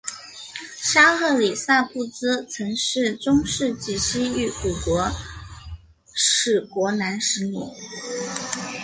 [0.79, 5.07] 沙赫里萨布兹曾是中世纪西域古国
[6.15, 7.59] 史国南十里。